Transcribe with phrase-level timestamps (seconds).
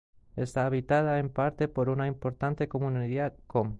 [0.35, 3.69] Está habitada en parte por una importante comunidad qom.